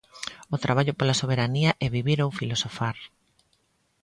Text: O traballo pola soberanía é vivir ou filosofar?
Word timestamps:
O 0.55 0.57
traballo 0.65 0.93
pola 0.99 1.19
soberanía 1.21 1.71
é 1.85 1.87
vivir 1.97 2.19
ou 2.25 2.35
filosofar? 2.39 2.97